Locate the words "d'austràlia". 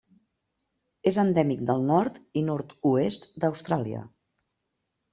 3.45-4.07